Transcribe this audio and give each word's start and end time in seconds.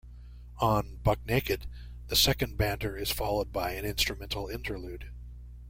On 0.59 0.95
"Buck 1.03 1.23
Naked", 1.27 1.67
the 2.07 2.15
second 2.15 2.57
banter 2.57 2.97
is 2.97 3.11
followed 3.11 3.51
by 3.53 3.73
an 3.73 3.85
instrumental 3.85 4.47
interlude. 4.47 5.11